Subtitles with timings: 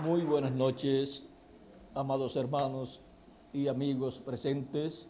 [0.00, 1.24] Muy buenas noches,
[1.94, 3.00] amados hermanos
[3.52, 5.08] y amigos presentes.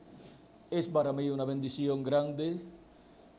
[0.70, 2.60] Es para mí una bendición grande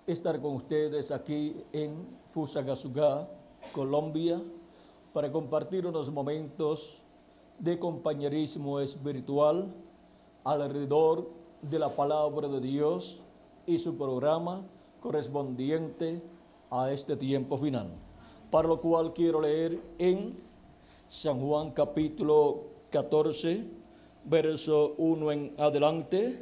[0.07, 3.27] estar con ustedes aquí en Fusagasugá,
[3.73, 4.41] Colombia,
[5.11, 7.01] para compartir unos momentos
[7.59, 9.73] de compañerismo espiritual
[10.43, 11.29] alrededor
[11.61, 13.19] de la palabra de Dios
[13.67, 14.65] y su programa
[15.01, 16.23] correspondiente
[16.71, 17.91] a este tiempo final.
[18.49, 20.52] Para lo cual quiero leer en
[21.13, 23.63] San Juan capítulo 14,
[24.25, 26.41] verso 1 en adelante,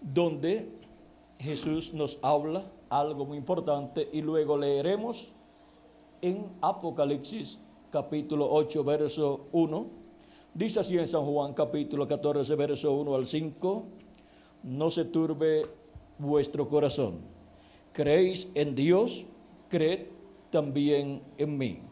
[0.00, 0.66] donde
[1.38, 5.30] Jesús nos habla algo muy importante y luego leeremos
[6.22, 7.58] en Apocalipsis
[7.90, 9.86] capítulo 8, verso 1.
[10.54, 13.84] Dice así en San Juan capítulo 14, verso 1 al 5,
[14.62, 15.66] no se turbe
[16.18, 17.18] vuestro corazón.
[17.92, 19.26] Creéis en Dios,
[19.68, 20.06] creed
[20.50, 21.91] también en mí.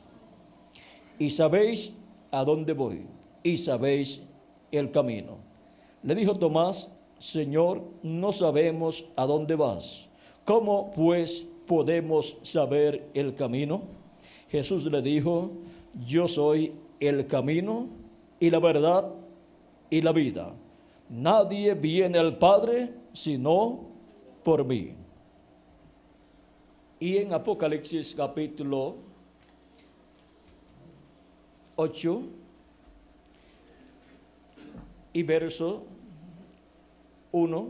[1.21, 1.93] Y sabéis
[2.31, 3.05] a dónde voy
[3.43, 4.21] y sabéis
[4.71, 5.37] el camino.
[6.01, 10.09] Le dijo Tomás, Señor, no sabemos a dónde vas.
[10.45, 13.83] ¿Cómo pues podemos saber el camino?
[14.49, 15.51] Jesús le dijo,
[16.07, 17.85] yo soy el camino
[18.39, 19.13] y la verdad
[19.91, 20.55] y la vida.
[21.07, 23.81] Nadie viene al Padre sino
[24.41, 24.95] por mí.
[26.99, 29.10] Y en Apocalipsis capítulo
[31.75, 32.21] 8
[35.13, 35.83] y verso
[37.31, 37.67] 1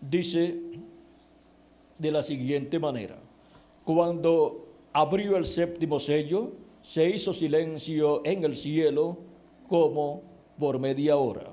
[0.00, 0.58] dice
[1.98, 3.18] de la siguiente manera,
[3.84, 6.52] cuando abrió el séptimo sello,
[6.82, 9.18] se hizo silencio en el cielo
[9.68, 10.22] como
[10.58, 11.52] por media hora.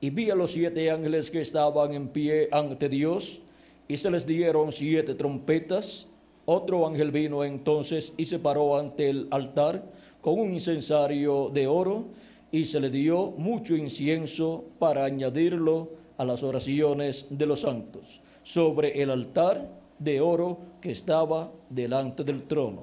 [0.00, 3.40] Y vi a los siete ángeles que estaban en pie ante Dios,
[3.86, 6.06] y se les dieron siete trompetas.
[6.52, 9.84] Otro ángel vino entonces y se paró ante el altar
[10.20, 12.06] con un incensario de oro,
[12.50, 19.00] y se le dio mucho incienso para añadirlo a las oraciones de los santos sobre
[19.00, 22.82] el altar de oro que estaba delante del trono.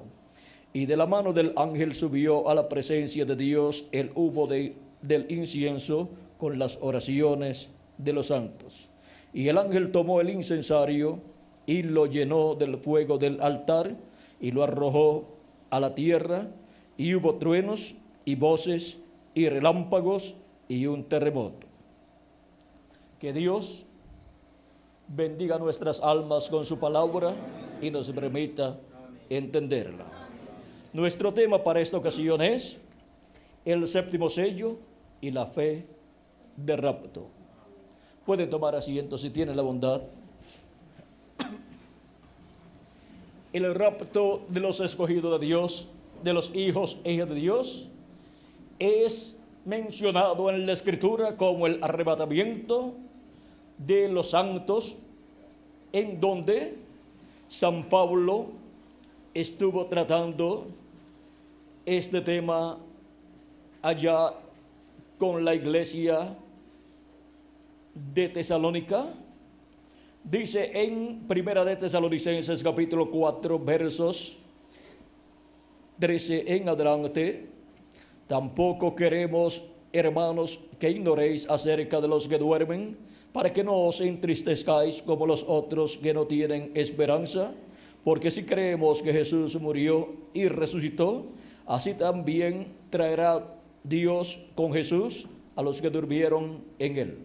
[0.72, 4.76] Y de la mano del ángel subió a la presencia de Dios el humo de,
[5.02, 6.08] del incienso
[6.38, 7.68] con las oraciones
[7.98, 8.88] de los santos.
[9.34, 11.27] Y el ángel tomó el incensario
[11.68, 13.94] y lo llenó del fuego del altar
[14.40, 15.28] y lo arrojó
[15.68, 16.48] a la tierra
[16.96, 18.96] y hubo truenos y voces
[19.34, 20.34] y relámpagos
[20.66, 21.66] y un terremoto.
[23.20, 23.84] Que Dios
[25.08, 27.34] bendiga nuestras almas con su palabra
[27.82, 28.78] y nos permita
[29.28, 30.06] entenderla.
[30.94, 32.78] Nuestro tema para esta ocasión es
[33.66, 34.78] el séptimo sello
[35.20, 35.86] y la fe
[36.56, 37.26] de rapto.
[38.24, 40.00] Puede tomar asiento si tiene la bondad.
[43.52, 45.88] El rapto de los escogidos de Dios,
[46.22, 47.88] de los hijos e hijas de Dios,
[48.78, 52.94] es mencionado en la Escritura como el arrebatamiento
[53.78, 54.96] de los santos,
[55.92, 56.76] en donde
[57.48, 58.46] San Pablo
[59.32, 60.66] estuvo tratando
[61.86, 62.78] este tema
[63.80, 64.34] allá
[65.18, 66.36] con la iglesia
[68.14, 69.06] de Tesalónica.
[70.30, 74.36] Dice en Primera de Tesalonicenses capítulo 4 versos
[75.98, 77.46] 13 en adelante,
[78.26, 82.98] tampoco queremos, hermanos, que ignoréis acerca de los que duermen,
[83.32, 87.54] para que no os entristezcáis como los otros que no tienen esperanza,
[88.04, 91.24] porque si creemos que Jesús murió y resucitó,
[91.64, 93.46] así también traerá
[93.82, 95.26] Dios con Jesús
[95.56, 97.18] a los que durmieron en él.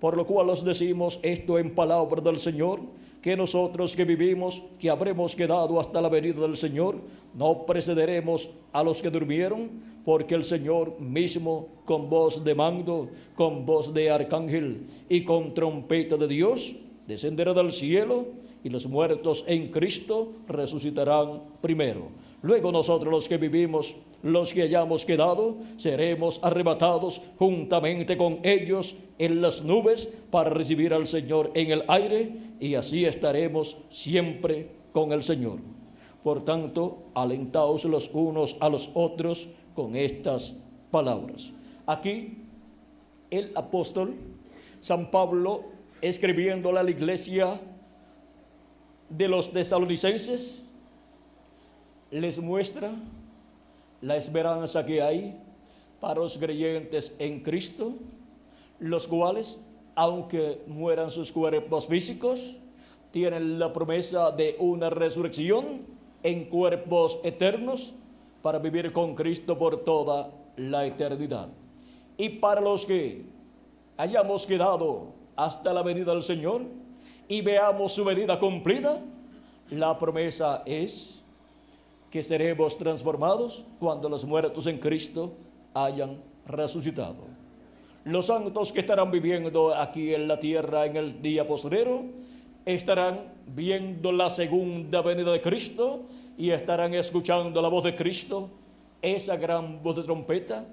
[0.00, 2.80] Por lo cual os decimos esto en palabra del Señor,
[3.20, 6.96] que nosotros que vivimos, que habremos quedado hasta la venida del Señor,
[7.34, 9.70] no precederemos a los que durmieron,
[10.04, 16.16] porque el Señor mismo, con voz de mando, con voz de arcángel y con trompeta
[16.16, 18.26] de Dios, descenderá del cielo
[18.62, 22.08] y los muertos en Cristo resucitarán primero.
[22.42, 29.40] Luego nosotros los que vivimos, los que hayamos quedado, seremos arrebatados juntamente con ellos en
[29.40, 35.22] las nubes para recibir al Señor en el aire y así estaremos siempre con el
[35.22, 35.58] Señor.
[36.22, 40.54] Por tanto, alentaos los unos a los otros con estas
[40.90, 41.50] palabras.
[41.86, 42.38] Aquí
[43.30, 44.14] el apóstol
[44.80, 45.64] San Pablo
[46.00, 47.60] escribiendo a la iglesia
[49.08, 50.62] de los tesalonicenses
[52.10, 52.90] les muestra
[54.00, 55.36] la esperanza que hay
[56.00, 57.92] para los creyentes en Cristo,
[58.78, 59.58] los cuales,
[59.94, 62.56] aunque mueran sus cuerpos físicos,
[63.10, 65.80] tienen la promesa de una resurrección
[66.22, 67.94] en cuerpos eternos
[68.42, 71.48] para vivir con Cristo por toda la eternidad.
[72.16, 73.22] Y para los que
[73.96, 76.62] hayamos quedado hasta la venida del Señor
[77.28, 79.00] y veamos su venida cumplida,
[79.70, 81.17] la promesa es
[82.10, 85.32] que seremos transformados cuando los muertos en Cristo
[85.74, 86.16] hayan
[86.46, 87.26] resucitado.
[88.04, 92.04] Los santos que estarán viviendo aquí en la tierra en el día postrero
[92.64, 96.02] estarán viendo la segunda venida de Cristo
[96.36, 98.48] y estarán escuchando la voz de Cristo,
[99.02, 100.64] esa gran voz de trompeta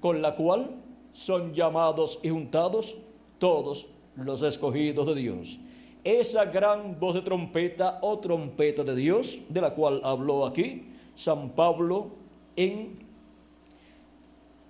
[0.00, 0.70] con la cual
[1.12, 2.98] son llamados y juntados
[3.38, 5.58] todos los escogidos de Dios.
[6.04, 10.84] Esa gran voz de trompeta o trompeta de Dios, de la cual habló aquí
[11.14, 12.10] San Pablo
[12.56, 13.02] en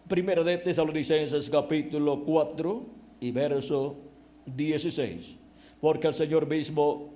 [0.09, 2.83] Primera de Tesalonicenses capítulo 4
[3.21, 3.97] y verso
[4.47, 5.45] 16
[5.85, 7.11] porque el Señor mismo,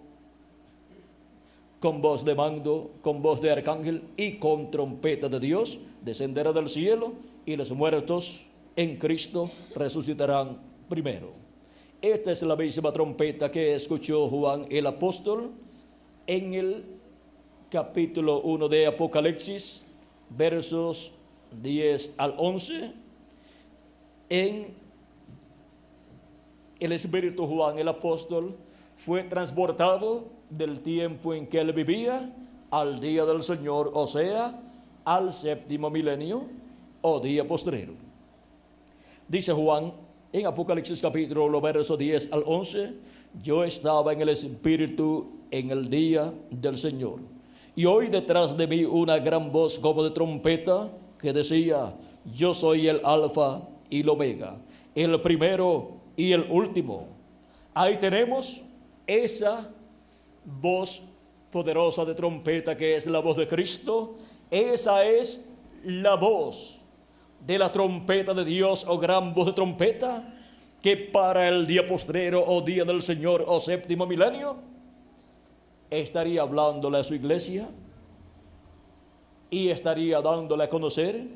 [1.80, 6.68] con voz de mando, con voz de arcángel y con trompeta de Dios, descenderá del
[6.68, 7.14] cielo
[7.46, 8.44] y los muertos
[8.76, 11.37] en Cristo resucitarán primero.
[12.00, 15.50] Esta es la misma trompeta que escuchó Juan el apóstol
[16.28, 16.84] en el
[17.68, 19.84] capítulo 1 de Apocalipsis,
[20.30, 21.10] versos
[21.60, 22.92] 10 al 11,
[24.28, 24.74] en
[26.78, 28.54] el Espíritu Juan el apóstol
[29.04, 32.32] fue transportado del tiempo en que él vivía
[32.70, 34.56] al día del Señor, o sea,
[35.04, 36.44] al séptimo milenio
[37.02, 37.94] o día postrero.
[39.26, 42.92] Dice Juan en Apocalipsis capítulo verso 10 al 11,
[43.42, 47.20] yo estaba en el Espíritu en el día del Señor.
[47.74, 51.94] Y oí detrás de mí una gran voz como de trompeta que decía,
[52.34, 54.56] yo soy el alfa y el omega,
[54.94, 57.06] el primero y el último.
[57.72, 58.60] Ahí tenemos
[59.06, 59.70] esa
[60.44, 61.02] voz
[61.50, 64.16] poderosa de trompeta que es la voz de Cristo.
[64.50, 65.44] Esa es
[65.84, 66.77] la voz
[67.46, 70.34] de la trompeta de Dios o gran voz de trompeta
[70.82, 74.56] que para el día postrero o día del Señor o séptimo milenio
[75.90, 77.68] estaría hablándole a su iglesia
[79.50, 81.26] y estaría dándole a conocer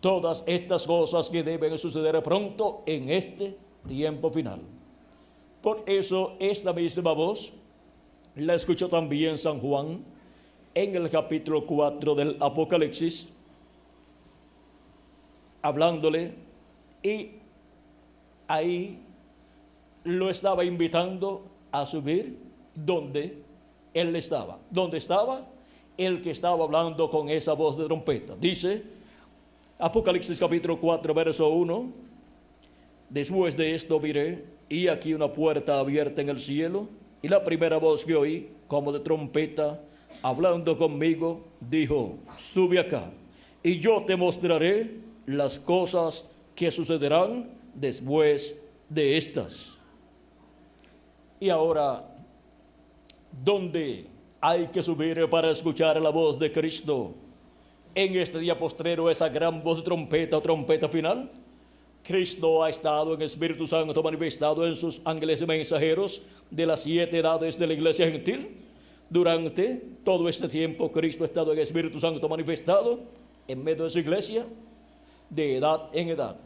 [0.00, 3.56] todas estas cosas que deben suceder pronto en este
[3.86, 4.60] tiempo final.
[5.62, 7.52] Por eso esta misma voz
[8.36, 10.04] la escuchó también San Juan
[10.74, 13.28] en el capítulo 4 del Apocalipsis,
[15.62, 16.32] hablándole
[17.02, 17.30] y
[18.48, 18.98] ahí
[20.04, 22.38] lo estaba invitando a subir
[22.74, 23.38] donde
[23.94, 24.58] él estaba.
[24.70, 25.46] ¿Dónde estaba?
[25.96, 28.34] El que estaba hablando con esa voz de trompeta.
[28.40, 28.82] Dice
[29.78, 32.10] Apocalipsis capítulo 4, verso 1
[33.10, 36.88] Después de esto miré y aquí una puerta abierta en el cielo
[37.20, 39.80] y la primera voz que oí, como de trompeta,
[40.22, 43.10] hablando conmigo, dijo, sube acá
[43.64, 44.92] y yo te mostraré
[45.36, 48.54] las cosas que sucederán después
[48.88, 49.78] de estas.
[51.38, 52.04] Y ahora,
[53.44, 54.06] ¿dónde
[54.40, 57.14] hay que subir para escuchar la voz de Cristo?
[57.94, 61.30] En este día postrero, esa gran voz de trompeta o trompeta final.
[62.02, 67.58] Cristo ha estado en Espíritu Santo manifestado en sus ángeles mensajeros de las siete edades
[67.58, 68.56] de la iglesia gentil.
[69.08, 73.00] Durante todo este tiempo Cristo ha estado en Espíritu Santo manifestado
[73.46, 74.46] en medio de su iglesia
[75.30, 76.36] de edad en edad.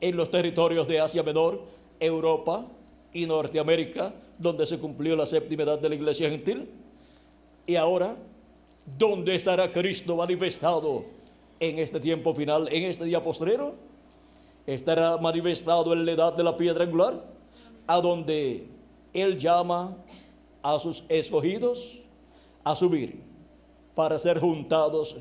[0.00, 1.62] En los territorios de Asia Menor,
[2.00, 2.64] Europa
[3.12, 6.68] y Norteamérica, donde se cumplió la séptima edad de la iglesia gentil.
[7.66, 8.16] Y ahora,
[8.98, 11.04] ¿dónde estará Cristo manifestado
[11.60, 13.74] en este tiempo final, en este día postrero?
[14.74, 17.24] estará manifestado en la edad de la piedra angular,
[17.86, 18.66] a donde
[19.14, 19.96] Él llama
[20.62, 22.00] a sus escogidos
[22.64, 23.18] a subir
[23.94, 25.16] para ser juntados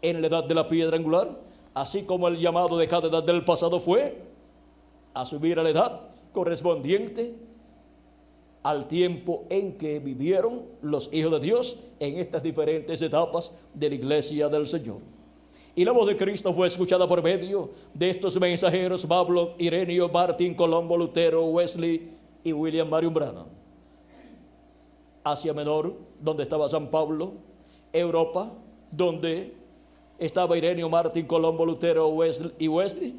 [0.00, 1.36] en la edad de la piedra angular,
[1.74, 4.22] así como el llamado de cada edad del pasado fue
[5.12, 6.00] a subir a la edad
[6.32, 7.34] correspondiente
[8.62, 13.94] al tiempo en que vivieron los hijos de Dios en estas diferentes etapas de la
[13.94, 14.98] iglesia del Señor.
[15.76, 20.54] Y la voz de Cristo fue escuchada por medio de estos mensajeros, Pablo, Irenio, Martín,
[20.54, 22.10] Colombo, Lutero, Wesley
[22.44, 23.46] y William Marion Branham.
[25.24, 27.32] Asia Menor, donde estaba San Pablo,
[27.92, 28.50] Europa,
[28.90, 29.52] donde
[30.26, 32.12] estaba Ireneo, Martín, Colombo, Lutero
[32.58, 33.14] y Wesley,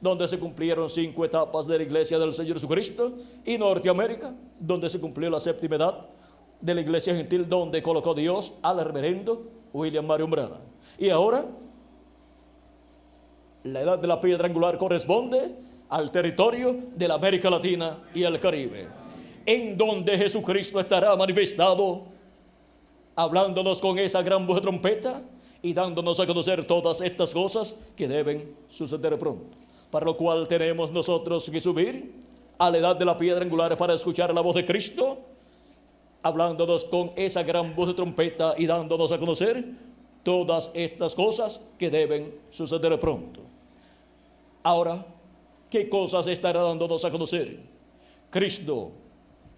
[0.00, 3.12] donde se cumplieron cinco etapas de la iglesia del Señor Jesucristo,
[3.44, 6.06] y Norteamérica, donde se cumplió la séptima edad
[6.60, 10.58] de la iglesia gentil, donde colocó Dios al reverendo William Marion Branham.
[10.98, 11.44] Y ahora,
[13.64, 15.54] la edad de la piedra angular corresponde
[15.88, 18.88] al territorio de la América Latina y el Caribe,
[19.44, 22.04] en donde Jesucristo estará manifestado,
[23.16, 25.22] hablándonos con esa gran voz de trompeta
[25.62, 30.90] y dándonos a conocer todas estas cosas que deben suceder pronto para lo cual tenemos
[30.90, 32.12] nosotros que subir
[32.58, 35.18] a la edad de la piedra angular para escuchar la voz de Cristo,
[36.22, 39.64] hablándonos con esa gran voz de trompeta y dándonos a conocer
[40.22, 43.40] todas estas cosas que deben suceder pronto.
[44.62, 45.04] Ahora,
[45.70, 47.58] ¿qué cosas estará dándonos a conocer?
[48.28, 48.92] Cristo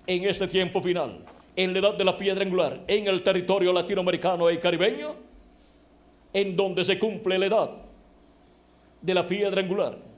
[0.06, 1.18] en este tiempo final,
[1.56, 5.14] en la edad de la piedra angular, en el territorio latinoamericano y caribeño,
[6.32, 7.70] en donde se cumple la edad
[9.00, 10.12] de la piedra angular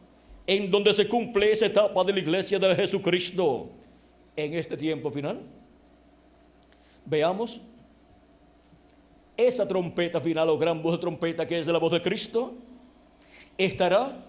[0.47, 3.71] en donde se cumple esa etapa de la iglesia de Jesucristo
[4.37, 5.41] en este tiempo final.
[7.07, 7.61] Veamos
[9.37, 12.55] esa trompeta final o gran voz de trompeta que es la voz de Cristo,
[13.57, 14.25] estará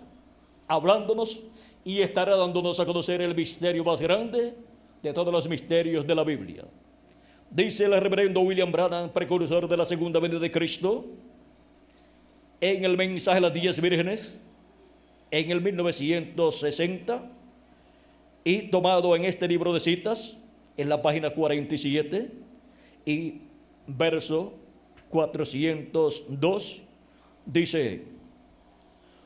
[0.67, 1.43] hablándonos
[1.83, 4.53] y estará dándonos a conocer el misterio más grande
[5.03, 6.63] de todos los misterios de la Biblia.
[7.51, 11.05] Dice el reverendo William Branham, precursor de la segunda venida de Cristo,
[12.61, 14.35] en el mensaje a las diez vírgenes,
[15.31, 17.31] en el 1960
[18.43, 20.37] y tomado en este libro de citas,
[20.77, 22.31] en la página 47
[23.05, 23.41] y
[23.87, 24.53] verso
[25.09, 26.81] 402,
[27.45, 28.03] dice,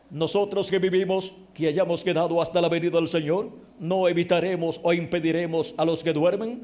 [0.10, 5.74] nosotros que vivimos, que hayamos quedado hasta la venida del Señor, no evitaremos o impediremos
[5.78, 6.62] a los que duermen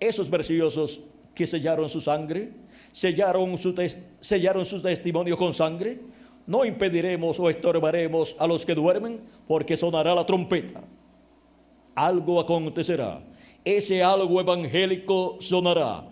[0.00, 1.00] esos preciosos
[1.34, 2.50] que sellaron su sangre,
[2.92, 3.74] sellaron su,
[4.20, 6.00] sellaron sus testimonios con sangre,
[6.46, 10.82] no impediremos o estorbaremos a los que duermen, porque sonará la trompeta.
[11.94, 13.20] Algo acontecerá.
[13.64, 16.04] Ese algo evangélico sonará.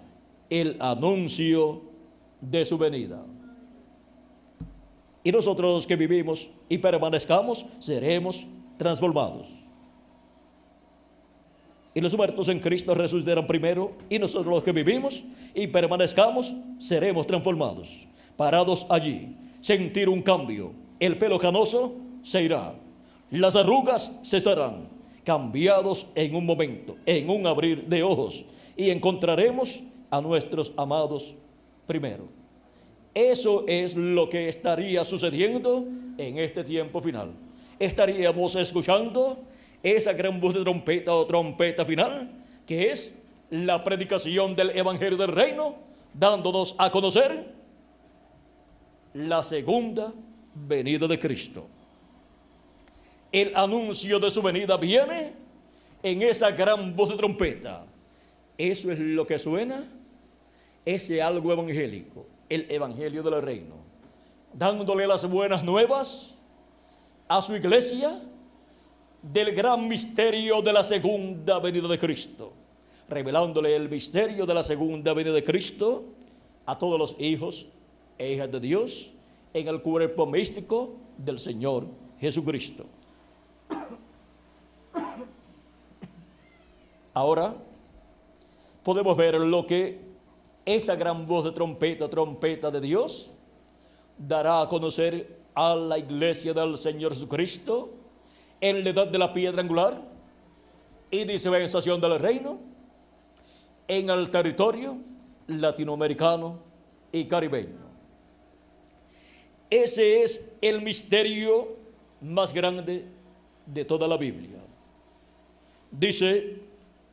[0.50, 1.82] El anuncio
[2.40, 3.24] de su venida.
[5.24, 9.65] Y nosotros que vivimos y permanezcamos, seremos transformados.
[11.96, 15.24] Y los muertos en Cristo resucitarán primero, y nosotros los que vivimos
[15.54, 17.88] y permanezcamos, seremos transformados,
[18.36, 20.72] parados allí sentir un cambio.
[21.00, 22.74] El pelo canoso se irá.
[23.30, 24.88] Las arrugas se estarán
[25.24, 28.44] cambiados en un momento, en un abrir de ojos.
[28.76, 31.34] Y encontraremos a nuestros amados
[31.86, 32.28] primero.
[33.14, 35.86] Eso es lo que estaría sucediendo
[36.18, 37.30] en este tiempo final.
[37.78, 39.38] Estaríamos escuchando
[39.94, 42.28] esa gran voz de trompeta o trompeta final,
[42.66, 43.14] que es
[43.50, 45.76] la predicación del Evangelio del Reino,
[46.12, 47.54] dándonos a conocer
[49.14, 50.12] la segunda
[50.54, 51.68] venida de Cristo.
[53.30, 55.32] El anuncio de su venida viene
[56.02, 57.84] en esa gran voz de trompeta.
[58.58, 59.84] Eso es lo que suena,
[60.84, 63.76] ese algo evangélico, el evangelio del reino,
[64.52, 66.34] dándole las buenas nuevas
[67.28, 68.20] a su iglesia
[69.32, 72.52] del gran misterio de la segunda venida de Cristo,
[73.08, 76.04] revelándole el misterio de la segunda venida de Cristo
[76.64, 77.66] a todos los hijos
[78.18, 79.12] e hijas de Dios
[79.52, 81.86] en el cuerpo místico del Señor
[82.20, 82.84] Jesucristo.
[87.12, 87.54] Ahora
[88.84, 89.98] podemos ver lo que
[90.64, 93.30] esa gran voz de trompeta, trompeta de Dios,
[94.18, 97.90] dará a conocer a la iglesia del Señor Jesucristo
[98.60, 100.00] en la edad de la piedra angular
[101.10, 102.58] y dispensación del reino
[103.88, 104.96] en el territorio
[105.46, 106.58] latinoamericano
[107.12, 107.86] y caribeño.
[109.70, 111.76] Ese es el misterio
[112.20, 113.04] más grande
[113.66, 114.58] de toda la Biblia.
[115.90, 116.58] Dice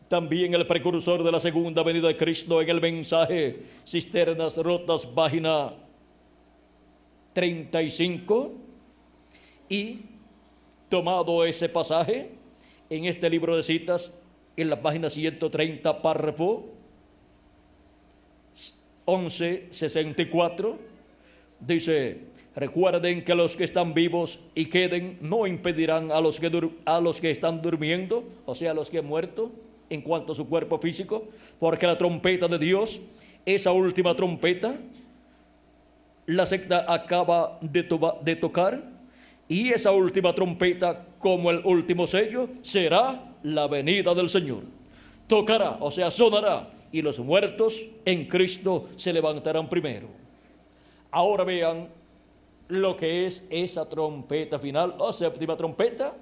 [0.08, 5.74] también el precursor de la segunda venida de Cristo en el mensaje Cisternas Rotas, página
[7.34, 8.52] 35,
[9.70, 10.02] y
[10.94, 12.30] tomado ese pasaje
[12.88, 14.12] en este libro de citas,
[14.56, 16.66] en la página 130, párrafo
[19.08, 20.78] 1164,
[21.60, 22.20] dice,
[22.56, 27.20] Recuerden que los que están vivos y queden no impedirán a los que, a los
[27.20, 29.52] que están durmiendo, o sea, a los que han muerto,
[29.90, 31.28] en cuanto a su cuerpo físico,
[31.60, 33.02] porque la trompeta de Dios,
[33.48, 34.76] esa última trompeta,
[36.28, 37.82] la secta acaba de,
[38.22, 38.93] de tocar,
[39.48, 44.64] y esa última trompeta, como el último sello, será la venida del Señor.
[45.28, 50.08] Tocará, o sea, sonará, y los muertos en Cristo se levantarán primero.
[51.12, 51.90] Ahora vean
[52.68, 56.16] lo que es esa trompeta final o séptima trompeta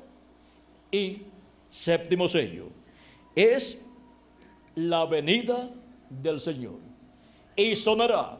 [0.92, 1.22] y
[1.70, 2.68] séptimo sello.
[3.36, 3.80] Es
[4.76, 5.70] la venida
[6.10, 6.80] del Señor.
[7.56, 8.38] Y sonará.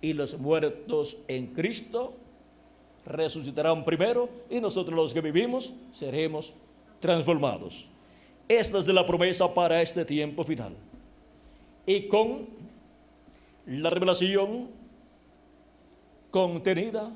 [0.00, 2.14] Y los muertos en Cristo
[3.08, 6.52] resucitarán primero y nosotros los que vivimos seremos
[7.00, 7.88] transformados.
[8.48, 10.74] Esta es la promesa para este tiempo final.
[11.86, 12.46] Y con
[13.66, 14.68] la revelación
[16.30, 17.10] contenida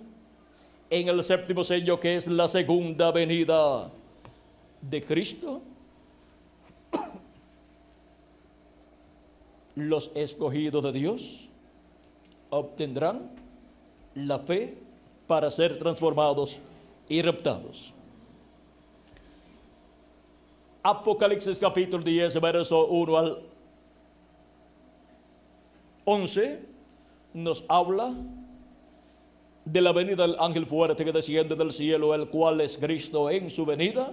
[0.90, 3.90] en el séptimo sello que es la segunda venida
[4.82, 5.62] de Cristo,
[9.74, 11.48] los escogidos de Dios
[12.50, 13.30] obtendrán
[14.14, 14.76] la fe
[15.32, 16.58] para ser transformados
[17.08, 17.94] y reptados.
[20.82, 23.38] Apocalipsis capítulo 10, verso 1 al
[26.04, 26.60] 11
[27.32, 28.14] nos habla
[29.64, 33.48] de la venida del ángel fuerte que desciende del cielo, el cual es Cristo en
[33.48, 34.12] su venida,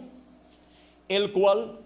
[1.09, 1.79] el cual,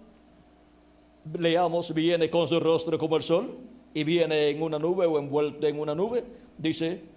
[1.36, 3.58] leamos, viene con su rostro como el sol
[3.92, 6.22] y viene en una nube o envuelto en una nube,
[6.56, 7.13] dice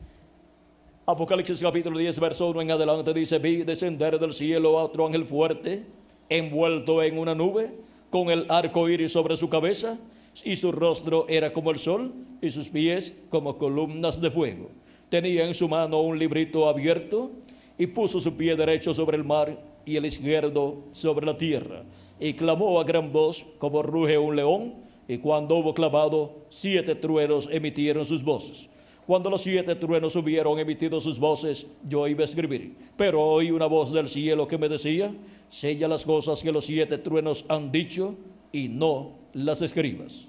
[1.10, 5.24] Apocalipsis capítulo 10, verso 1 en adelante, dice, vi descender del cielo a otro ángel
[5.24, 5.86] fuerte,
[6.28, 7.72] envuelto en una nube,
[8.10, 9.98] con el arco iris sobre su cabeza,
[10.44, 14.70] y su rostro era como el sol, y sus pies como columnas de fuego
[15.08, 17.32] tenía en su mano un librito abierto
[17.78, 21.84] y puso su pie derecho sobre el mar y el izquierdo sobre la tierra.
[22.20, 24.76] Y clamó a gran voz como ruge un león,
[25.08, 28.68] y cuando hubo clamado, siete truenos emitieron sus voces.
[29.08, 32.76] Cuando los siete truenos hubieron emitido sus voces, yo iba a escribir.
[32.98, 35.16] Pero oí una voz del cielo que me decía,
[35.48, 38.16] sella las cosas que los siete truenos han dicho
[38.52, 40.28] y no las escribas.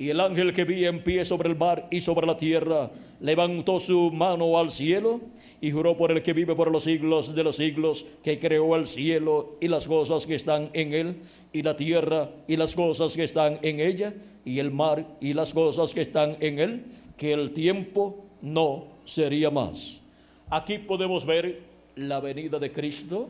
[0.00, 2.90] Y el ángel que vi en pie sobre el mar y sobre la tierra
[3.20, 5.20] levantó su mano al cielo
[5.60, 8.88] y juró por el que vive por los siglos de los siglos, que creó el
[8.88, 11.16] cielo y las cosas que están en él,
[11.52, 15.52] y la tierra y las cosas que están en ella, y el mar y las
[15.52, 16.84] cosas que están en él,
[17.18, 20.00] que el tiempo no sería más.
[20.48, 21.60] Aquí podemos ver
[21.94, 23.28] la venida de Cristo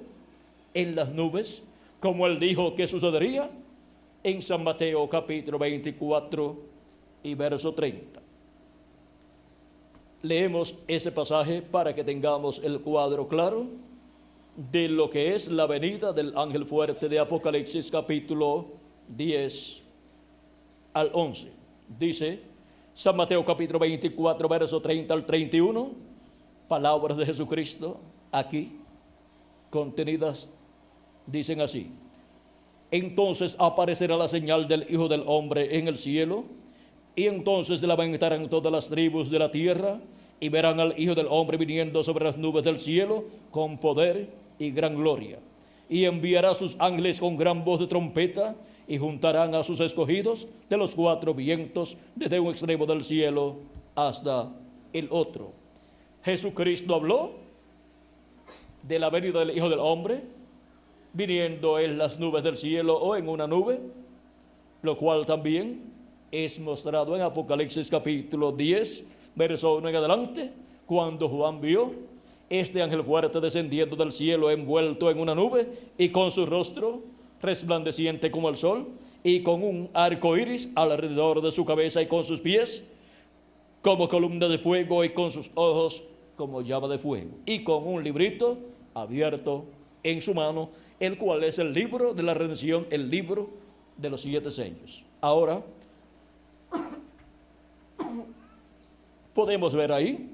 [0.72, 1.64] en las nubes,
[1.98, 3.50] como él dijo que sucedería
[4.22, 6.56] en San Mateo capítulo 24
[7.22, 8.20] y verso 30.
[10.22, 13.66] Leemos ese pasaje para que tengamos el cuadro claro
[14.56, 18.66] de lo que es la venida del ángel fuerte de Apocalipsis capítulo
[19.08, 19.82] 10
[20.92, 21.50] al 11.
[21.98, 22.42] Dice
[22.92, 25.92] San Mateo capítulo 24 verso 30 al 31,
[26.68, 27.98] palabras de Jesucristo
[28.30, 28.76] aquí
[29.70, 30.48] contenidas
[31.26, 31.90] dicen así.
[32.90, 36.44] Entonces aparecerá la señal del Hijo del Hombre en el cielo,
[37.14, 40.00] y entonces lamentarán todas las tribus de la tierra,
[40.40, 44.70] y verán al Hijo del Hombre viniendo sobre las nubes del cielo con poder y
[44.70, 45.38] gran gloria.
[45.88, 48.56] Y enviará sus ángeles con gran voz de trompeta,
[48.88, 53.58] y juntarán a sus escogidos de los cuatro vientos, desde un extremo del cielo
[53.94, 54.50] hasta
[54.92, 55.52] el otro.
[56.24, 57.34] Jesucristo habló
[58.82, 60.22] de la venida del Hijo del Hombre,
[61.12, 63.80] viniendo en las nubes del cielo o en una nube,
[64.82, 65.82] lo cual también
[66.30, 70.52] es mostrado en Apocalipsis capítulo 10, verso 1 en adelante,
[70.86, 71.92] cuando Juan vio
[72.48, 77.02] este ángel fuerte descendiendo del cielo envuelto en una nube y con su rostro
[77.40, 78.88] resplandeciente como el sol
[79.22, 82.82] y con un arco iris alrededor de su cabeza y con sus pies
[83.82, 86.02] como columna de fuego y con sus ojos
[86.36, 88.58] como llama de fuego y con un librito
[88.94, 89.66] abierto
[90.02, 93.50] en su mano el cual es el libro de la redención, el libro
[93.96, 95.02] de los siete sellos.
[95.20, 95.62] Ahora,
[99.34, 100.30] podemos ver ahí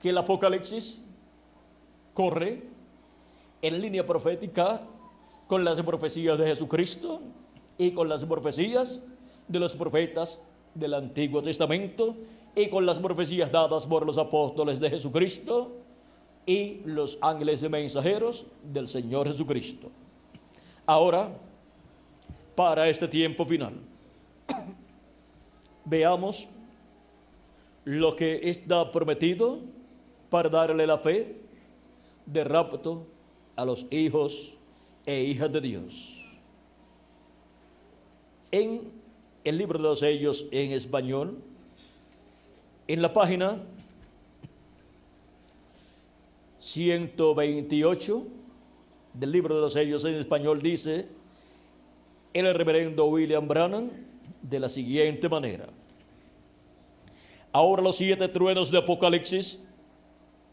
[0.00, 1.04] que el Apocalipsis
[2.14, 2.62] corre
[3.62, 4.80] en línea profética
[5.46, 7.20] con las profecías de Jesucristo
[7.76, 9.02] y con las profecías
[9.48, 10.40] de los profetas
[10.74, 12.16] del Antiguo Testamento
[12.54, 15.72] y con las profecías dadas por los apóstoles de Jesucristo
[16.46, 19.90] y los ángeles mensajeros del Señor Jesucristo.
[20.86, 21.30] Ahora,
[22.54, 23.74] para este tiempo final,
[25.84, 26.48] veamos
[27.84, 29.60] lo que está prometido
[30.28, 31.36] para darle la fe
[32.26, 33.06] de rapto
[33.56, 34.54] a los hijos
[35.06, 36.16] e hijas de Dios.
[38.52, 38.90] En
[39.44, 41.38] el libro de los sellos en español,
[42.86, 43.58] en la página
[46.70, 48.26] 128
[49.14, 51.08] del libro de los sellos en español dice
[52.32, 53.90] el reverendo William Brannan
[54.40, 55.66] de la siguiente manera.
[57.50, 59.58] Ahora los siete truenos de Apocalipsis,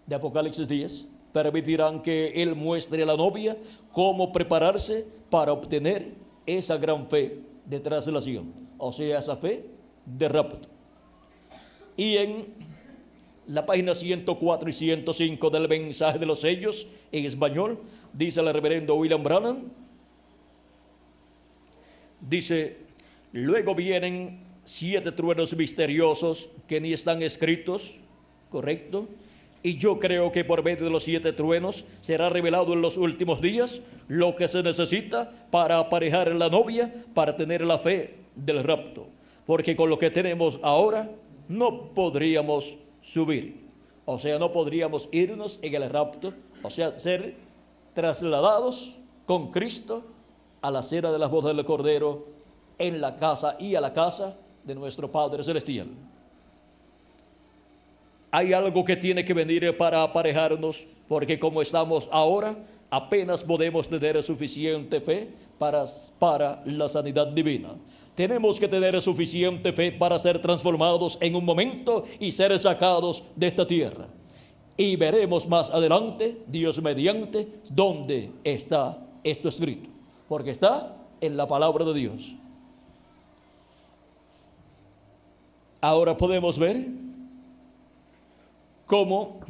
[0.08, 3.56] de Apocalipsis 10, permitirán que Él muestre a la novia
[3.92, 6.16] cómo prepararse para obtener
[6.48, 9.68] esa gran fe de traslación, o sea, esa fe
[10.04, 10.68] de rapto.
[11.96, 12.56] Y en
[13.48, 17.80] la página 104 y 105 del mensaje de los sellos en español,
[18.14, 19.72] dice el reverendo William Brannan,
[22.22, 22.78] dice,
[23.32, 27.96] luego vienen siete truenos misteriosos que ni están escritos,
[28.50, 29.08] ¿correcto?
[29.64, 33.42] Y yo creo que por medio de los siete truenos será revelado en los últimos
[33.42, 39.08] días lo que se necesita para aparejar la novia, para tener la fe del rapto.
[39.46, 41.10] Porque con lo que tenemos ahora
[41.48, 43.68] no podríamos subir.
[44.06, 46.34] O sea, no podríamos irnos en el rapto,
[46.64, 47.36] o sea, ser
[47.94, 50.04] trasladados con Cristo
[50.62, 52.26] a la cena de las bodas del Cordero
[52.78, 55.88] en la casa y a la casa de nuestro Padre Celestial.
[58.32, 62.56] Hay algo que tiene que venir para aparejarnos, porque como estamos ahora,
[62.90, 65.86] apenas podemos tener suficiente fe para,
[66.20, 67.70] para la sanidad divina.
[68.18, 73.46] Tenemos que tener suficiente fe para ser transformados en un momento y ser sacados de
[73.46, 74.08] esta tierra.
[74.76, 79.88] Y veremos más adelante, Dios mediante, dónde está esto escrito.
[80.28, 82.34] Porque está en la palabra de Dios.
[85.80, 86.88] Ahora podemos ver
[88.88, 89.42] cómo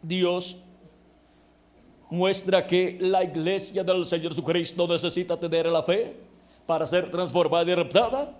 [0.00, 0.58] Dios
[2.08, 6.25] muestra que la iglesia del Señor Jesucristo necesita tener la fe
[6.66, 8.36] para ser transformada y raptada.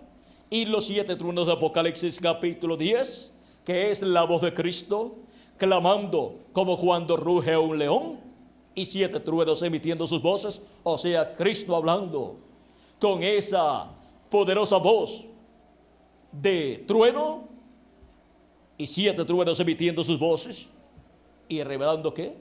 [0.51, 3.33] Y los siete tronos de Apocalipsis capítulo 10,
[3.65, 5.17] que es la voz de Cristo,
[5.57, 8.21] clamando como cuando ruge un león,
[8.75, 12.37] y siete truenos emitiendo sus voces, o sea, Cristo hablando
[13.01, 13.91] con esa
[14.31, 15.25] poderosa voz
[16.31, 17.49] de trueno,
[18.77, 20.69] y siete truenos emitiendo sus voces,
[21.49, 22.37] y revelando qué?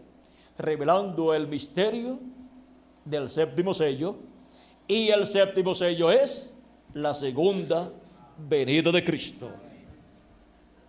[0.57, 2.19] Revelando el misterio
[3.05, 4.17] del séptimo sello,
[4.87, 6.53] y el séptimo sello es
[6.93, 7.91] la segunda
[8.37, 9.51] venida de Cristo.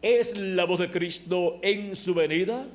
[0.02, 2.66] Es la voz de Cristo en su venida,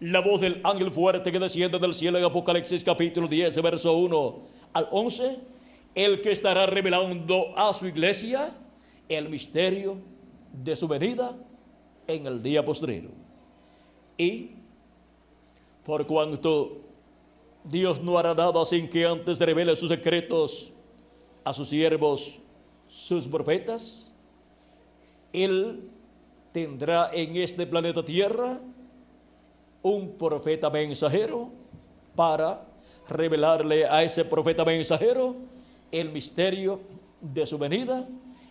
[0.00, 4.40] la voz del ángel fuerte que desciende del cielo en Apocalipsis capítulo 10, verso 1
[4.72, 5.38] al 11,
[5.94, 8.54] el que estará revelando a su iglesia
[9.08, 9.98] el misterio
[10.52, 11.36] de su venida
[12.06, 13.10] en el día postrero.
[14.16, 14.50] Y
[15.84, 16.89] por cuanto
[17.64, 20.72] Dios no hará nada sin que antes revele sus secretos
[21.44, 22.34] a sus siervos,
[22.88, 24.10] sus profetas.
[25.32, 25.88] Él
[26.52, 28.60] tendrá en este planeta Tierra
[29.82, 31.50] un profeta mensajero
[32.14, 32.66] para
[33.08, 35.36] revelarle a ese profeta mensajero
[35.90, 36.80] el misterio
[37.20, 38.06] de su venida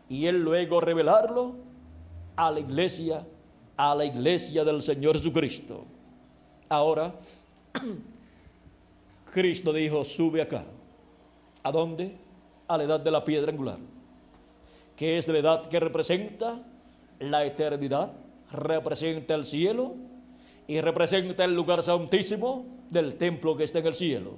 [0.10, 1.56] y él luego revelarlo
[2.36, 3.26] a la iglesia,
[3.78, 5.86] a la iglesia del Señor Jesucristo.
[6.67, 7.13] Ahora,
[9.32, 10.65] Cristo dijo, sube acá.
[11.63, 12.15] ¿A dónde?
[12.68, 13.80] A la edad de la piedra angular,
[14.96, 16.63] que es la edad que representa
[17.20, 18.12] la eternidad,
[18.52, 19.96] representa el cielo
[20.68, 24.38] y representa el lugar santísimo del templo que está en el cielo.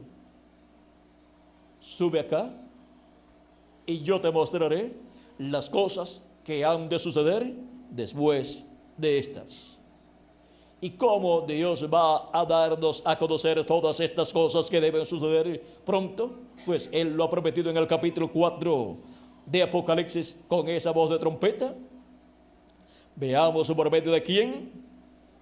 [1.80, 2.52] Sube acá
[3.86, 4.94] y yo te mostraré
[5.38, 7.54] las cosas que han de suceder
[7.90, 8.64] después
[8.98, 9.71] de estas
[10.84, 16.32] y cómo Dios va a darnos a conocer todas estas cosas que deben suceder pronto,
[16.66, 18.98] pues Él lo ha prometido en el capítulo 4
[19.46, 21.76] de Apocalipsis con esa voz de trompeta.
[23.16, 24.72] Veamos por medio de quién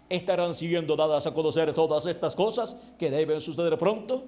[0.10, 4.25] estarán siendo dadas a conocer todas estas cosas que deben suceder pronto.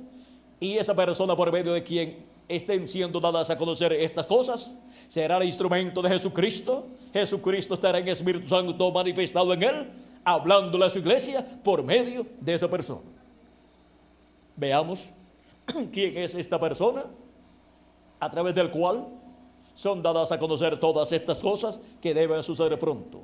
[0.62, 4.74] Y esa persona por medio de quien estén siendo dadas a conocer estas cosas
[5.10, 6.86] será el instrumento de Jesucristo.
[7.12, 9.88] Jesucristo estará en Espíritu Santo manifestado en él
[10.24, 13.02] hablándole a su iglesia por medio de esa persona.
[14.56, 15.06] Veamos
[15.92, 17.06] quién es esta persona
[18.20, 19.08] a través del cual
[19.74, 23.22] son dadas a conocer todas estas cosas que deben suceder pronto.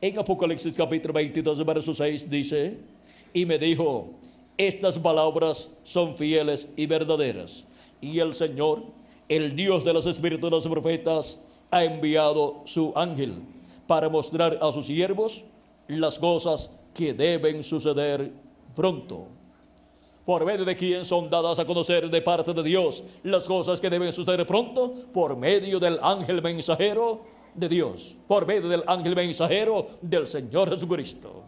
[0.00, 2.78] En Apocalipsis capítulo 22, verso 6 dice,
[3.32, 4.10] y me dijo,
[4.56, 7.64] estas palabras son fieles y verdaderas.
[8.00, 8.84] Y el Señor,
[9.28, 13.42] el Dios de los espíritus de los profetas, ha enviado su ángel
[13.86, 15.44] para mostrar a sus siervos
[15.88, 18.32] las cosas que deben suceder
[18.74, 19.28] pronto.
[20.24, 23.88] Por medio de quien son dadas a conocer de parte de Dios las cosas que
[23.88, 27.22] deben suceder pronto, por medio del ángel mensajero
[27.54, 31.44] de Dios, por medio del ángel mensajero del Señor Jesucristo.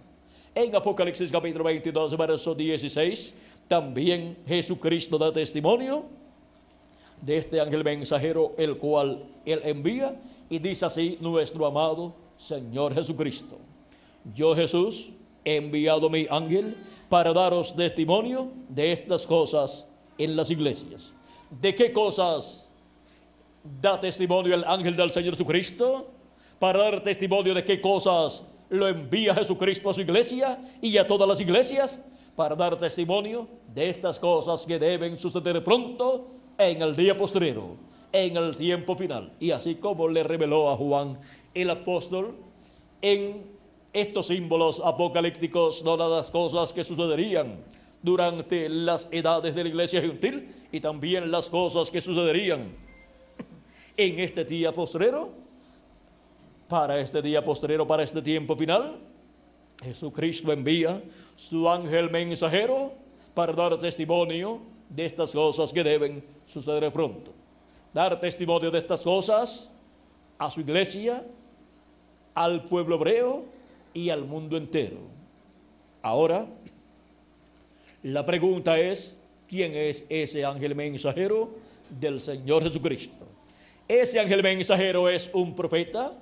[0.55, 3.35] En Apocalipsis capítulo 22, verso 16,
[3.66, 6.05] también Jesucristo da testimonio
[7.20, 10.14] de este ángel mensajero, el cual él envía
[10.51, 13.59] Y dice así nuestro amado Señor Jesucristo.
[14.35, 15.11] Yo Jesús
[15.44, 16.74] he enviado mi ángel
[17.09, 21.14] para daros testimonio de estas cosas en las iglesias.
[21.51, 22.68] ¿De qué cosas
[23.81, 26.09] da testimonio el ángel del Señor Jesucristo?
[26.59, 31.29] Para dar testimonio de qué cosas lo envía Jesucristo a su iglesia y a todas
[31.29, 32.01] las iglesias.
[32.37, 37.77] Para dar testimonio de estas cosas que deben suceder pronto en el día postrero,
[38.12, 39.33] en el tiempo final.
[39.40, 41.18] Y así como le reveló a Juan
[41.54, 42.37] el apóstol
[43.02, 43.42] en
[43.92, 47.58] estos símbolos apocalípticos, todas las cosas que sucederían
[48.02, 52.72] durante las edades de la iglesia gentil y también las cosas que sucederían
[53.96, 55.30] en este día postrero,
[56.68, 58.98] para este día postrero, para este tiempo final,
[59.82, 61.02] Jesucristo envía
[61.34, 62.92] su ángel mensajero
[63.34, 67.32] para dar testimonio de estas cosas que deben suceder pronto.
[67.92, 69.70] Dar testimonio de estas cosas
[70.38, 71.24] a su iglesia,
[72.35, 73.44] al pueblo hebreo
[73.92, 74.98] y al mundo entero.
[76.03, 76.46] Ahora,
[78.03, 79.16] la pregunta es,
[79.48, 81.51] ¿quién es ese ángel mensajero
[82.01, 83.27] del Señor Jesucristo?
[83.88, 86.12] Ese ángel mensajero es un profeta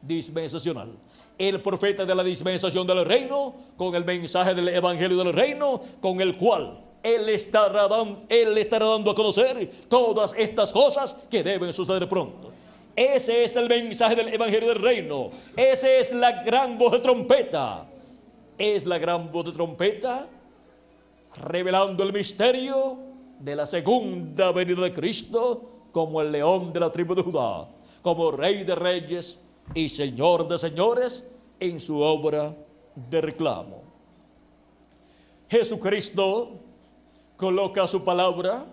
[0.00, 0.92] dispensacional.
[1.38, 6.20] El profeta de la dispensación del reino, con el mensaje del evangelio del reino, con
[6.20, 7.86] el cual él estará,
[8.28, 12.52] él estará dando a conocer todas estas cosas que deben suceder pronto.
[12.96, 15.30] Ese es el mensaje del Evangelio del Reino.
[15.54, 17.86] Ese es la gran voz de trompeta.
[18.56, 20.26] Es la gran voz de trompeta
[21.44, 22.98] revelando el misterio
[23.38, 27.68] de la segunda venida de Cristo como el león de la tribu de Judá,
[28.02, 29.38] como rey de reyes
[29.74, 31.24] y señor de señores
[31.60, 32.54] en su obra
[32.94, 33.82] de reclamo.
[35.48, 36.52] Jesucristo
[37.36, 38.64] coloca su palabra,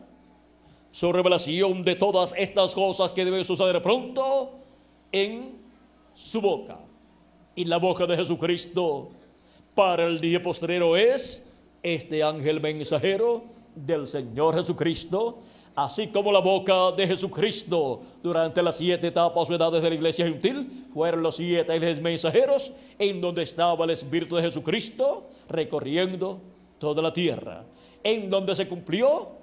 [0.94, 4.52] su revelación de todas estas cosas que deben suceder pronto
[5.12, 5.58] en
[6.14, 6.78] su boca.
[7.56, 9.10] Y la boca de Jesucristo
[9.74, 11.44] para el día postrero es
[11.82, 15.40] este ángel mensajero del Señor Jesucristo,
[15.74, 20.26] así como la boca de Jesucristo durante las siete etapas o edades de la iglesia
[20.26, 26.40] gentil, fueron los siete ángeles mensajeros en donde estaba el Espíritu de Jesucristo recorriendo
[26.78, 27.66] toda la tierra,
[28.04, 29.43] en donde se cumplió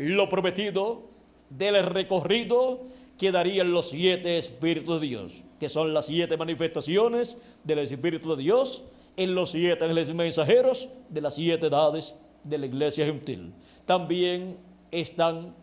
[0.00, 1.02] lo prometido
[1.50, 2.80] del recorrido
[3.18, 8.42] que darían los siete Espíritus de Dios, que son las siete manifestaciones del Espíritu de
[8.42, 8.82] Dios
[9.18, 13.52] en los siete mensajeros de las siete edades de la iglesia gentil.
[13.84, 14.56] También
[14.90, 15.54] están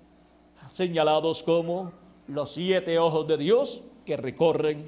[0.71, 1.91] señalados como
[2.27, 4.87] los siete ojos de Dios que recorren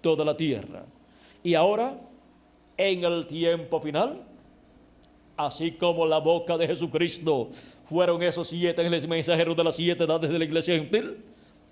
[0.00, 0.86] toda la tierra.
[1.42, 2.00] Y ahora,
[2.78, 4.24] en el tiempo final,
[5.36, 7.50] así como la boca de Jesucristo
[7.88, 11.22] fueron esos siete ángeles mensajeros de las siete edades de la iglesia gentil,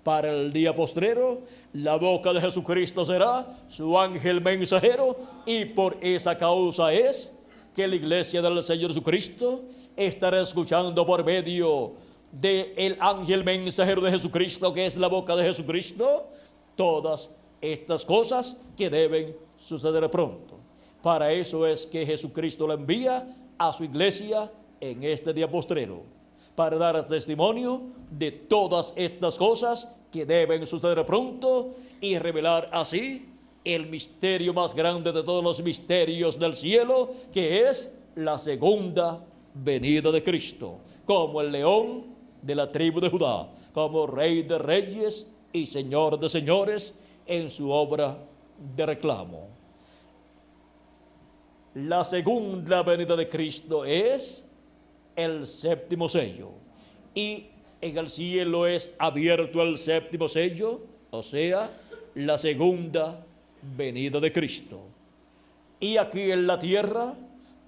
[0.05, 1.41] para el día postrero,
[1.73, 7.33] la boca de Jesucristo será su ángel mensajero y por esa causa es
[7.73, 9.63] que la iglesia del Señor Jesucristo
[9.97, 11.93] estará escuchando por medio
[12.31, 16.29] del el ángel mensajero de Jesucristo, que es la boca de Jesucristo,
[16.75, 20.59] todas estas cosas que deben suceder pronto.
[21.01, 24.51] Para eso es que Jesucristo la envía a su iglesia
[24.91, 26.03] en este día postrero,
[26.55, 33.29] para dar testimonio de todas estas cosas que deben suceder pronto y revelar así
[33.63, 40.11] el misterio más grande de todos los misterios del cielo, que es la segunda venida
[40.11, 42.05] de Cristo, como el león
[42.41, 46.93] de la tribu de Judá, como rey de reyes y señor de señores
[47.25, 48.17] en su obra
[48.75, 49.47] de reclamo.
[51.73, 54.47] La segunda venida de Cristo es
[55.15, 56.51] el séptimo sello
[57.13, 57.45] y
[57.81, 61.71] en el cielo es abierto el séptimo sello, o sea,
[62.15, 63.25] la segunda
[63.77, 64.81] venida de Cristo.
[65.79, 67.15] Y aquí en la tierra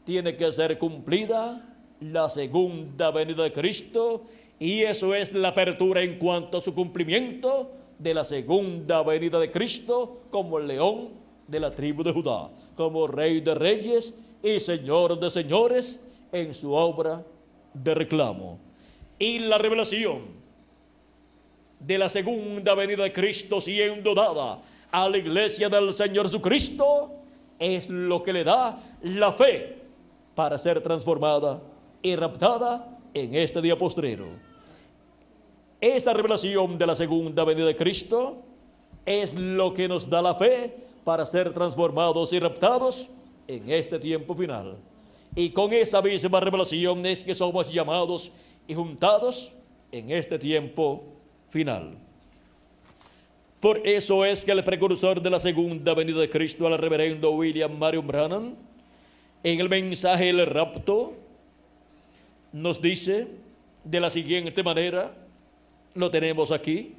[0.06, 4.24] tiene que ser cumplida la segunda venida de Cristo
[4.60, 9.52] y eso es la apertura en cuanto a su cumplimiento de la segunda venida de
[9.52, 11.10] Cristo como el león
[11.48, 16.00] de la tribu de Judá, como rey de reyes y señor de señores
[16.32, 17.24] en su obra
[17.84, 18.60] de reclamo
[19.20, 20.38] y la revelación
[21.80, 24.62] de la segunda venida de Cristo siendo dada
[24.92, 27.12] a la iglesia del Señor Jesucristo
[27.60, 29.78] es lo que le da la fe
[30.36, 31.62] para ser transformada
[32.02, 34.28] y raptada en este día postrero.
[35.80, 38.38] Esta revelación de la segunda venida de Cristo
[39.06, 43.10] es lo que nos da la fe para ser transformados y raptados
[43.48, 44.78] en este tiempo final.
[45.38, 48.32] Y con esa misma revelación es que somos llamados
[48.68, 49.52] y juntados
[49.92, 51.04] en este tiempo
[51.52, 51.96] final.
[53.60, 57.78] Por eso es que el precursor de la segunda venida de Cristo, el reverendo William
[57.78, 58.56] Marion Branham,
[59.44, 61.14] en el mensaje El rapto,
[62.52, 63.28] nos dice
[63.84, 65.14] de la siguiente manera,
[65.94, 66.96] lo tenemos aquí,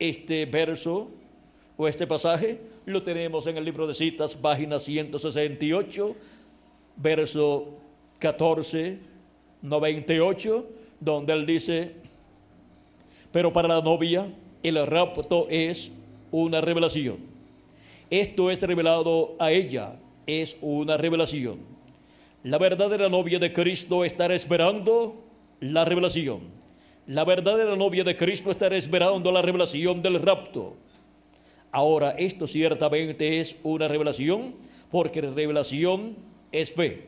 [0.00, 1.10] este verso
[1.76, 6.16] o este pasaje, lo tenemos en el libro de citas, página 168,
[6.96, 7.68] verso
[8.18, 8.98] 14,
[9.62, 10.66] 98,
[11.00, 11.92] donde él dice,
[13.32, 14.26] pero para la novia
[14.62, 15.92] el rapto es
[16.30, 17.18] una revelación.
[18.10, 21.58] Esto es revelado a ella, es una revelación.
[22.42, 25.24] La verdadera novia de Cristo estará esperando
[25.60, 26.40] la revelación.
[27.06, 30.74] La verdadera novia de Cristo estará esperando la revelación del rapto.
[31.72, 34.54] Ahora, esto ciertamente es una revelación,
[34.90, 36.16] porque revelación
[36.60, 37.06] es fe.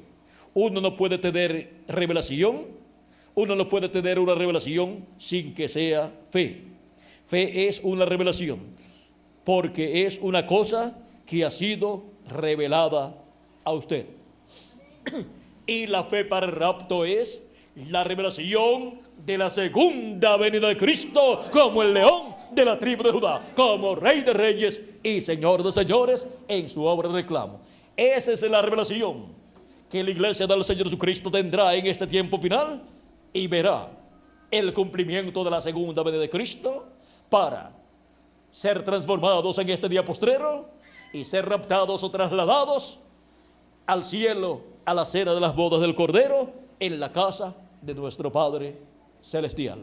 [0.54, 2.66] Uno no puede tener revelación,
[3.34, 6.64] uno no puede tener una revelación sin que sea fe.
[7.26, 8.60] Fe es una revelación,
[9.44, 13.14] porque es una cosa que ha sido revelada
[13.64, 14.06] a usted.
[15.66, 17.44] Y la fe para el rapto es
[17.76, 23.12] la revelación de la segunda venida de Cristo como el león de la tribu de
[23.12, 27.60] Judá, como rey de reyes y señor de señores en su obra de reclamo.
[27.96, 29.37] Esa es la revelación
[29.90, 32.82] que la iglesia del Señor Jesucristo tendrá en este tiempo final
[33.32, 33.90] y verá
[34.50, 36.86] el cumplimiento de la segunda venida de Cristo
[37.28, 37.72] para
[38.50, 40.68] ser transformados en este día postrero
[41.12, 42.98] y ser raptados o trasladados
[43.86, 48.30] al cielo a la cena de las bodas del Cordero en la casa de nuestro
[48.32, 48.76] Padre
[49.22, 49.80] Celestial.